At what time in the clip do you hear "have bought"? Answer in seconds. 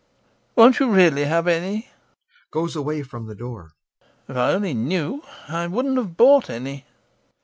5.97-6.49